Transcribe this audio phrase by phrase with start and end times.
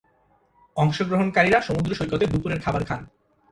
[0.77, 3.01] অংশগ্রহণকারীরা সমুদ্র সৈকতে দুপুরের খাবার খান।